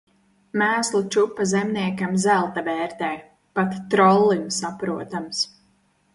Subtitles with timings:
[0.59, 3.11] Mēslu čupa zemniekam zelta vērtē.
[3.61, 5.47] Pat trollim saprotams.